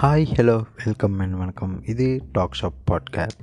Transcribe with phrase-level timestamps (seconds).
[0.00, 1.84] Hi hello welcome and வணக்கம்.
[1.84, 3.38] இது talk shop podcast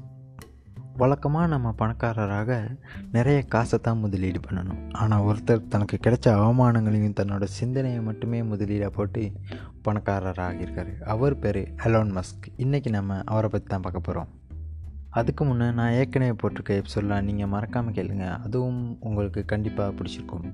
[0.98, 2.78] வழக்கமாக நம்ம பணக்காரராக
[3.12, 4.92] நிறைய காசை தான் முதலீடு பண்ணணும்.
[4.92, 9.32] ஆனால் ஒருத்தர் தனக்கு கிடைச்ச அவமானங்களையும் தன்னோட சிந்தனையை மட்டுமே முதலீடாக போட்டு
[9.82, 14.28] பணக்காரராக ஆகியிருக்காரு அவர் பேர் அலோன் மஸ்க் இன்றைக்கி நம்ம அவரை பற்றி தான் பார்க்க போகிறோம்
[15.10, 18.42] அதுக்கு முன்னே நான் ஏற்கனவே போட்டிருக்க எபிசோடெலாம் நீங்கள் மறக்காமல் கேளுங்க.
[18.42, 20.54] அதுவும் உங்களுக்கு கண்டிப்பாக பிடிச்சிருக்கும்.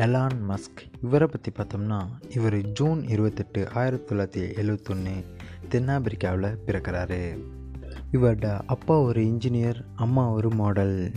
[0.00, 0.80] Elon Musk.
[1.02, 1.98] இவரை பற்றி பார்த்தோம்னா
[2.36, 5.24] இவர் ஜூன் இருபத்தெட்டு ஆயிரத்தி தொள்ளாயிரத்தி எழுவத்தொன்று
[5.68, 7.38] தென்னாப்பிரிக்காவில் பிறக்கிறாரு.
[8.12, 11.12] இவரோட அப்பா ஒரு இன்ஜினியர் அம்மா ஒரு மாடல்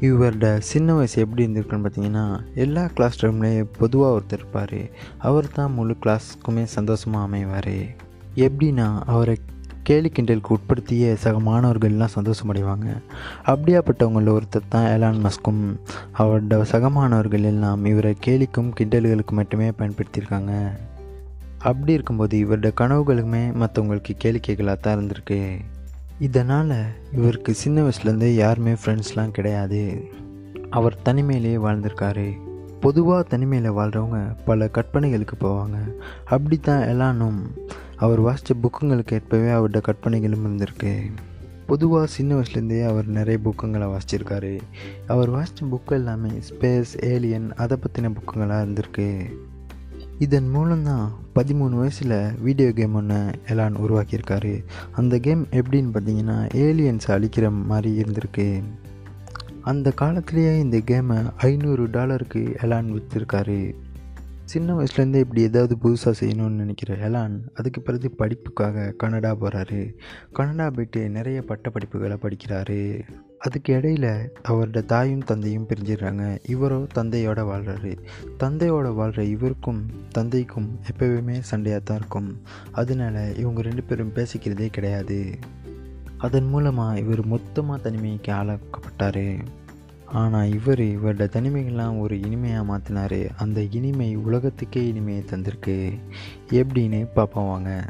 [0.00, 4.78] இவரோட சின்ன வயசு எப்படி இருந்திருக்குன்னு பார்த்தீங்கன்னா எல்லா கிளாஸ் ரூம்லேயும் பொதுவாக ஒருத்தர் இருப்பார்.
[5.18, 7.88] அவர் தான் முழு கிளாஸுக்குமே சந்தோஷமாக அமைவார்.
[8.34, 9.38] எப்படின்னா அவரை
[9.82, 12.86] கேலி கிண்டலுக்கு உட்படுத்திய சக மாணவர்கள்லாம் சந்தோஷமடைவாங்க.
[13.46, 15.76] அப்படியாப்பட்டவங்களில் ஒருத்தர் தான் ஏலான் மஸ்கும்.
[16.18, 20.72] அவரோட சக மாணவர்கள் எல்லாம் இவரை கேலிக்கும் கிண்டல்களுக்கு மட்டுமே பயன்படுத்தியிருக்காங்க.
[21.58, 25.58] அப்படி இருக்கும்போது இவரோட கனவுகளுமே மற்றவங்களுக்கு கேளிக்கைகளாக தான் இருந்திருக்கு.
[26.18, 26.72] இதனால்
[27.16, 30.10] இவருக்கு சின்ன வயசுலேருந்தே யாருமே ஃப்ரெண்ட்ஸ்லாம் கிடையாது.
[30.70, 32.32] அவர் தனிமையிலேயே வாழ்ந்திருக்காரு.
[32.80, 35.76] பொதுவாக தனிமையில் வாழ்கிறவங்க பல கற்பனைகளுக்கு போவாங்க.
[36.24, 37.52] அப்படி தான் எல்லானும்
[38.02, 40.94] அவர் வாசித்த புக்குங்களுக்கு ஏற்பவே அவரோட கற்பனைகளும் இருந்திருக்கு
[41.66, 44.60] பொதுவாக சின்ன வயசுலேருந்தே அவர் நிறைய புக்குங்களை வாசிச்சிருக்காரு.
[45.06, 49.30] அவர் வாசித்த புக்கு எல்லாமே ஸ்பேஸ் ஏலியன் அதை பற்றின புக்குங்களாக இருந்திருக்கு.
[50.18, 54.64] இதன் மூலம்தான் பதிமூணு வயசில் வீடியோ கேம் ஒன்று எலான் உருவாக்கியிருக்காரு.
[54.92, 58.62] அந்த கேம் எப்படின்னு பார்த்தீங்கன்னா ஏலியன்ஸை அழிக்கிற மாதிரி இருந்திருக்கு.
[59.60, 63.74] அந்த காலத்துலேயே இந்த கேமை ஐநூறு டாலருக்கு எலான் விற்றுருக்காரு
[64.44, 69.94] சின்ன வயசுலேருந்தே இப்படி ஏதாவது புதுசாக செய்யணும்னு நினைக்கிற ஹெலான் அதுக்கு பிறகு படிப்புக்காக கனடா போகிறாரு
[70.32, 73.00] கனடா போயிட்டு நிறைய பட்ட படிப்புகளை படிக்கிறாரு.
[73.38, 76.38] அதுக்கு இடையில் அவரோட தாயும் தந்தையும் பிரிஞ்சிடுறாங்க.
[76.48, 77.98] இவரோ தந்தையோட வாழ்கிறாரு
[78.38, 82.40] தந்தையோட வாழ்கிற இவருக்கும் தந்தைக்கும் எப்போவுமே சண்டையாக தான் இருக்கும்.
[82.72, 85.38] அதனால இவங்க ரெண்டு பேரும் பேசிக்கிறதே கிடையாது.
[86.18, 89.38] அதன் மூலமாக இவர் மொத்தமாக தனிமைக்கு ஆளாக்கப்பட்டார்.
[90.12, 95.76] ஆனால் இவர் இவரோட தனிமைகள்லாம் ஒரு இனிமையாக மாற்றினார் அந்த இனிமை உலகத்துக்கே இனிமையை தந்திருக்கு.
[96.50, 97.84] எப்படின்னு பார்ப்போம் வாங்க.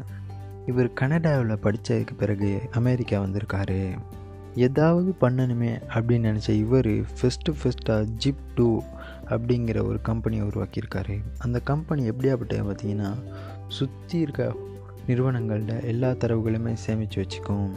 [0.67, 3.91] இவர் கனடாவில் படித்ததுக்கு பிறகு அமெரிக்கா வந்திருக்காரு.
[4.55, 8.83] ஏதாவது பண்ணணுமே அப்படின்னு நினச்ச இவர் ஃபஸ்ட்டு ஃபஸ்ட்டாக ஜிப் டூ
[9.29, 11.17] அப்படிங்கிற ஒரு கம்பெனியை உருவாக்கியிருக்காரு.
[11.39, 13.11] அந்த கம்பெனி எப்படியாப்பட்ட பார்த்தீங்கன்னா
[13.69, 14.55] சுற்றி இருக்க
[15.07, 17.71] நிறுவனங்கள்ட எல்லா தரவுகளுமே சேமித்து வச்சுக்கும்.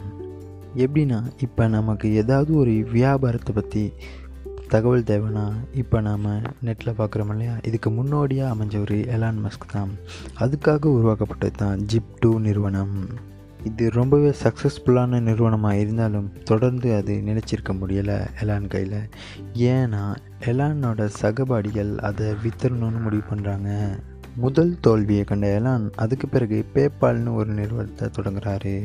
[0.76, 3.92] எப்படின்னா இப்போ நமக்கு ஏதாவது ஒரு வியாபாரத்தை பற்றி
[4.68, 5.44] தகவல் தேவைன்னா
[5.74, 6.26] இப்போ நாம்
[6.64, 7.54] நெட்டில் பார்க்குறோம் இல்லையா?
[7.62, 9.92] இதுக்கு முன்னோடியாக அமைஞ்ச ஒரு எலான் மஸ்க் தான்.
[10.40, 12.96] அதுக்காக உருவாக்கப்பட்டது தான் ஜிப் டூ நிறுவனம்.
[13.64, 19.00] இது ரொம்பவே சக்ஸஸ்ஃபுல்லான நிறுவனமாக இருந்தாலும் தொடர்ந்து அது நினைச்சிருக்க முடியலை எலான் கையில்.
[19.54, 20.04] ஏன்னா
[20.40, 23.70] எலானோட சகபாடிகள் அதை வித்தரணும்னு முடிவு பண்ணுறாங்க
[24.36, 28.76] முதல் தோல்வியை கண்ட எலான் அதுக்கு பிறகு பேபால்னு ஒரு நிறுவனத்தை தொடங்குறாரு.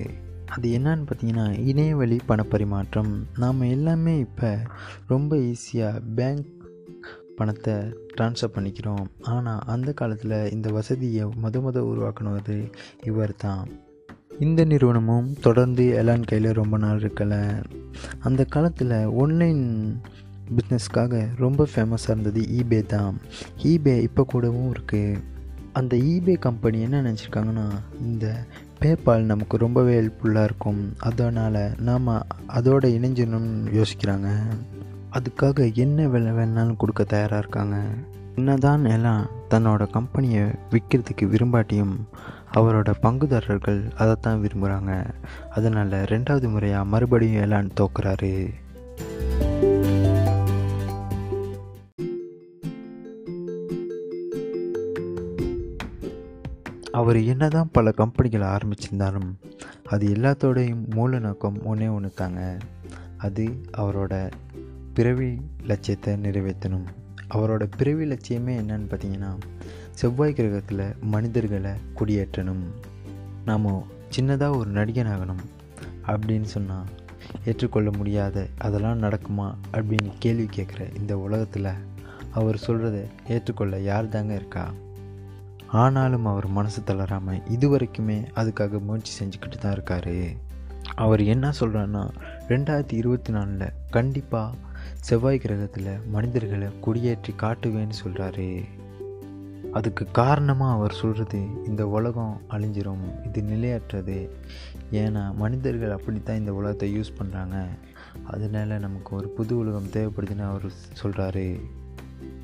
[0.56, 3.12] அது என்னன்னு பார்த்தீங்கன்னா இணையவழி பணப்பரிமாற்றம்.
[3.38, 4.50] நாம் எல்லாமே இப்போ
[5.08, 6.48] ரொம்ப ஈஸியாக பேங்க்
[7.38, 7.74] பணத்தை
[8.16, 9.06] ட்ரான்ஸ்ஃபர் பண்ணிக்கிறோம்.
[9.34, 12.58] ஆனால் அந்த காலத்தில் இந்த வசதியை முத முத உருவாக்குனது
[13.04, 13.64] இவர் தான்.
[14.40, 17.42] இந்த நிறுவனமும் தொடர்ந்து எலான் கையில் ரொம்ப நாள் இருக்கலை.
[18.20, 19.64] அந்த காலத்தில் ஒன்லைன்
[20.56, 23.14] பிஸ்னஸ்க்காக ரொம்ப ஃபேமஸாக இருந்தது ஈபே தான்.
[23.64, 25.20] ஈபே இப்போ கூடவும் இருக்குது
[25.74, 27.68] அந்த ஈபே கம்பெனி என்ன நினச்சிருக்காங்கன்னா
[28.00, 28.26] இந்த
[28.82, 30.94] பேபால் நமக்கு ரொம்பவே ஹெல்ப்ஃபுல்லாக இருக்கும்.
[31.00, 32.08] அதனால் நாம்
[32.48, 34.30] அதோட இணைஞ்சிடணும்னு யோசிக்கிறாங்க.
[35.12, 37.78] அதுக்காக என்ன விலை வேணாலும் கொடுக்க தயாராக இருக்காங்க.
[38.36, 42.08] என்னதான் எல்லாம் தன்னோட கம்பெனியை விற்கிறதுக்கு விரும்பாட்டியும்
[42.54, 45.06] அவரோட பங்குதாரர்கள் அதைத்தான் விரும்புகிறாங்க
[45.50, 48.50] அதனால் ரெண்டாவது முறையாக மறுபடியும் எல்லாம் தோக்குறாரு.
[57.02, 59.30] அவர் என்னதான் பல கம்பெனிகளை ஆரம்பிச்சிருந்தாலும்
[59.86, 62.58] அது எல்லாத்தோடையும் மூல நோக்கம் ஒன்றே ஒன்று தாங்க
[63.18, 64.32] அது அவரோட
[64.94, 66.86] பிறவி லட்சியத்தை நிறைவேற்றணும்.
[67.34, 69.38] அவரோட பிறவி லட்சியமே என்னன்னு பார்த்தீங்கன்னா
[69.92, 72.64] செவ்வாய் கிரகத்தில் மனிதர்களை குடியேற்றணும்.
[73.46, 73.84] நாம்
[74.16, 75.44] சின்னதாக ஒரு நடிகன் ஆகணும்
[76.06, 76.86] அப்படின்னு சொன்னால்
[77.46, 81.68] ஏற்றுக்கொள்ள முடியாத அதெல்லாம் நடக்குமா அப்படின்னு கேள்வி கேட்குற இந்த உலகத்தில்
[82.32, 84.72] அவர் சொல்கிறத ஏற்றுக்கொள்ள யார் தாங்க இருக்கா?
[85.72, 90.36] ஆனாலும் அவர் மனசு தளராமல் இது வரைக்குமே அதுக்காக முயற்சி செஞ்சுக்கிட்டு தான் இருக்கார்.
[90.96, 92.10] அவர் என்ன சொல்கிறாருன்னா
[92.48, 94.54] ரெண்டாயிரத்தி இருபத்தி நாலில் கண்டிப்பாக
[95.00, 98.66] செவ்வாய் கிரகத்தில் மனிதர்களை குடியேற்றி காட்டுவேன்னு சொல்கிறாரு
[99.72, 104.30] அதுக்கு காரணமாக அவர் சொல்கிறது இந்த உலகம் அழிஞ்சிரும் இது நிலையற்றது.
[104.92, 107.68] ஏன்னா மனிதர்கள் அப்படித்தான் இந்த உலகத்தை யூஸ் பண்ணுறாங்க
[108.24, 110.62] அதனால நமக்கு ஒரு புது உலகம் தேவைப்படுதுன்னு அவர்
[111.04, 111.62] சொல்கிறாரு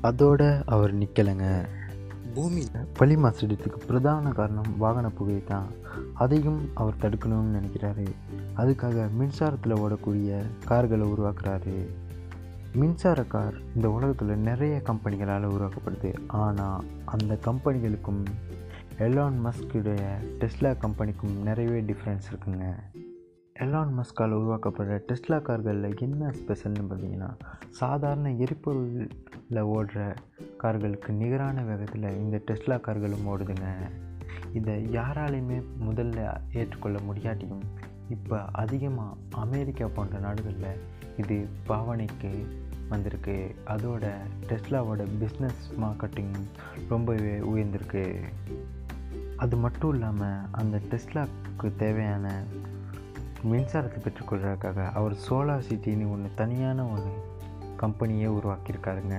[0.00, 1.68] அதோடு அவர் நிற்கலைங்க
[2.34, 5.66] பூமியில் பழி மாசடைத்துக்கு பிரதான காரணம் வாகன புகை தான்.
[6.14, 8.06] அதையும் அவர் தடுக்கணும்னு நினைக்கிறாரு.
[8.56, 11.86] அதுக்காக மின்சாரத்தில் ஓடக்கூடிய கார்களை உருவாக்குறாரு.
[12.74, 16.14] மின்சார கார் இந்த உலகத்தில் நிறைய கம்பெனிகளால் உருவாக்கப்படுது.
[16.26, 18.24] ஆனால் அந்த கம்பெனிகளுக்கும்
[18.98, 20.00] எலான் மஸ்குடைய
[20.38, 22.74] டெஸ்லா கம்பெனிக்கும் நிறையவே டிஃப்ரென்ஸ் இருக்குங்க.
[23.60, 27.30] எலான் மஸ்கால் உருவாக்கப்படுற டெஸ்லா கார்களில் என்ன ஸ்பெஷல்னு பார்த்தீங்கன்னா
[27.68, 29.08] சாதாரண எரிபொருள்
[29.54, 30.16] ஓடுற
[30.56, 33.66] கார்களுக்கு நிகரான வேகத்தில் இந்த டெஸ்லா கார்களும் ஓடுதுங்க.
[34.52, 37.62] இதை யாராலையுமே முதல்ல ஏற்றுக்கொள்ள முடியாட்டியும்
[38.08, 40.80] இப்போ அதிகமாக அமெரிக்கா போன்ற நாடுகளில்
[41.16, 42.46] இது பாவனைக்கு
[42.88, 43.54] வந்திருக்கு.
[43.66, 44.12] அதோட
[44.48, 46.34] டெஸ்லாவோட பிஸ்னஸ் மார்க்கெட்டிங்
[46.88, 48.18] ரொம்பவே உயர்ந்திருக்கு.
[49.36, 52.44] அது மட்டும் இல்லாமல் அந்த டெஸ்லாவுக்கு தேவையான
[53.44, 57.27] மின்சாரத்தை பெற்றுக்கொள்கிறதுக்காக அவர் சோலார் சிட்டின்னு ஒன்று தனியான ஒன்று
[57.82, 59.18] கம்பெனியே உருவாக்கியிருக்காருங்க.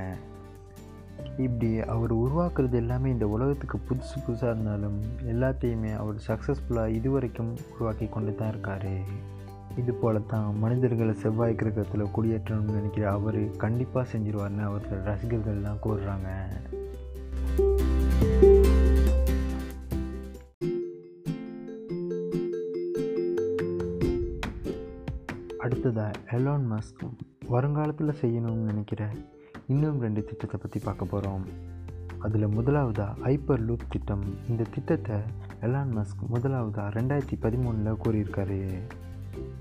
[1.46, 5.00] இப்படி அவர் உருவாக்குறது எல்லாமே இந்த உலகத்துக்கு புதுசு புதுசாக இருந்தாலும்
[5.34, 8.92] எல்லாத்தையுமே அவர் சக்ஸஸ்ஃபுல்லாக இதுவரைக்கும் உருவாக்கி கொண்டு தான் இருக்கார்.
[9.78, 16.30] இது போல தான் மனிதர்களை செவ்வாய் கிரகத்தில் குடியேற்றணும்னு நினைக்கிற அவர் கண்டிப்பாக செஞ்சிருவார்னு அவரோட ரசிகர்கள்லாம் கூறுறாங்க.
[25.66, 27.04] அடுத்ததாக எலான் மஸ்க்
[27.50, 29.10] வருங்காலத்தில் செய்யணும்னு நினைக்கிற
[29.68, 31.46] இன்னும் ரெண்டு திட்டத்தை பற்றி பார்க்க போகிறோம்
[32.20, 34.24] அதில் முதலாவதாக ஹைப்பர் லூப் திட்டம்.
[34.50, 35.16] இந்த திட்டத்தை
[35.62, 38.60] எலான் மஸ்க் முதலாவதாக ரெண்டாயிரத்தி பதிமூணில் கூறியிருக்காரு.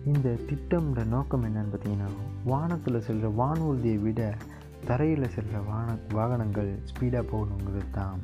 [0.06, 2.08] இந்த திட்டம்ன்ற நோக்கம் என்னன்னு பார்த்தீங்கன்னா
[2.44, 4.34] வானத்தில் செல்கிற வானூர்தியை விட
[4.86, 8.20] தரையில் செல்கிற வான வாகனங்கள் ஸ்பீடாக போகணுங்கிறது தான்.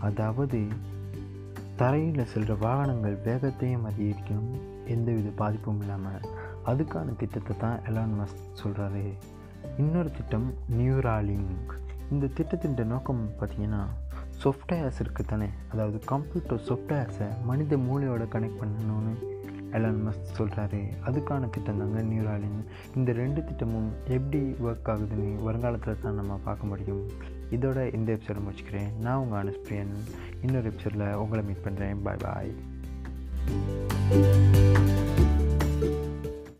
[0.00, 0.60] அதாவது
[1.76, 4.52] தரையில் செல்கிற வாகனங்கள் வேகத்தையும் அதிகரிக்கணும்
[4.86, 6.20] எந்தவித பாதிப்பும் இல்லாமல்
[6.70, 9.04] அதுக்கான திட்டத்தை தான் எலான் மஸ்க் சொல்கிறாரு
[9.76, 11.72] இன்னொரு திட்டம் நியூராலிங்க்
[12.10, 13.82] இந்த திட்டத்தின் நோக்கம் பார்த்திங்கன்னா
[14.44, 15.48] சாஃப்ட்வேர்ஸ் இருக்குது தானே?
[15.72, 19.14] அதாவது கம்ப்யூட்டர் சாஃப்ட்வேர்ஸை மனித மூளையோட கனெக்ட் பண்ணணும்னு
[19.70, 22.60] எலான் மஸ்க் சொல்கிறாரு அதுக்கான திட்டம் தாங்க நியூராலிங்.
[22.94, 27.04] இந்த ரெண்டு திட்டமும் எப்படி ஒர்க் ஆகுதுன்னு வருங்காலத்தில் தான் நம்ம பார்க்க முடியும்.
[27.50, 28.90] இதோட இந்த எபிசோட முடிச்சுக்கிறேன்.
[29.00, 29.94] நான் உங்கள் அனுஸ்பிரியன்
[30.40, 32.52] இன்னொரு எபிசோடில் உங்களை மீட் பண்ணுறேன் பாய் பாய்